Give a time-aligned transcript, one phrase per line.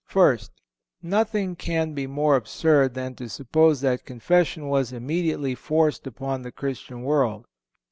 [0.07, 0.49] First,
[1.03, 6.51] nothing can be more absurd than to suppose that Confession was immediately forced upon the
[6.51, 7.45] Christian world.